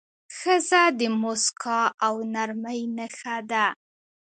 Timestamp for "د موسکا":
0.99-1.81